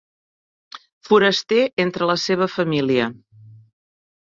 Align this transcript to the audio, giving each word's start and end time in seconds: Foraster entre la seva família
Foraster 1.09 1.67
entre 1.83 2.09
la 2.13 2.17
seva 2.23 2.49
família 2.55 3.13